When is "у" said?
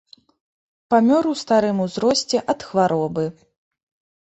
1.33-1.35